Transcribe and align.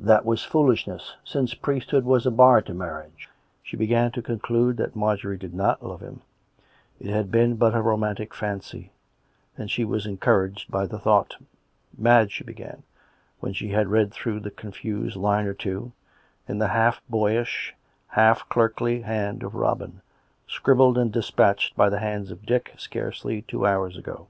That 0.00 0.24
was 0.24 0.42
foolishness; 0.42 1.14
since 1.26 1.52
priest 1.52 1.90
hood 1.90 2.06
was 2.06 2.24
a 2.24 2.30
bar 2.30 2.62
to 2.62 2.72
marriage. 2.72 3.28
She 3.62 3.76
began 3.76 4.10
to 4.12 4.22
conclude 4.22 4.78
that 4.78 4.96
Marjorie 4.96 5.36
did 5.36 5.52
not 5.52 5.84
love 5.84 6.00
him; 6.00 6.22
it 6.98 7.10
had 7.10 7.30
been 7.30 7.56
but 7.56 7.74
a 7.74 7.82
romantic 7.82 8.32
fancy; 8.32 8.92
and 9.58 9.70
she 9.70 9.84
was 9.84 10.06
encouraged 10.06 10.70
by 10.70 10.86
the 10.86 10.98
thought." 10.98 11.36
Madge," 11.98 12.32
she 12.32 12.44
began, 12.44 12.82
when 13.40 13.52
she 13.52 13.68
had 13.68 13.88
read 13.88 14.10
through 14.10 14.40
the 14.40 14.50
confused 14.50 15.16
line 15.16 15.44
or 15.46 15.52
two, 15.52 15.92
in 16.48 16.56
the 16.58 16.68
half 16.68 17.02
boyish, 17.10 17.74
half 18.06 18.48
clerkly 18.48 19.02
hand 19.02 19.42
of 19.42 19.54
Robin, 19.54 20.00
scribbled 20.46 20.96
and 20.96 21.12
dispatched 21.12 21.76
by 21.76 21.90
the 21.90 22.00
hands 22.00 22.30
of 22.30 22.46
Dick 22.46 22.72
scarcely 22.78 23.42
two 23.42 23.66
hours 23.66 23.98
ago. 23.98 24.28